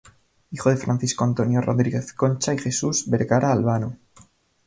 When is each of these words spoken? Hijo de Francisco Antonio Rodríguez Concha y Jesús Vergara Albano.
Hijo 0.49 0.71
de 0.71 0.77
Francisco 0.77 1.25
Antonio 1.25 1.61
Rodríguez 1.61 2.11
Concha 2.13 2.55
y 2.55 2.57
Jesús 2.57 3.07
Vergara 3.07 3.51
Albano. 3.51 3.99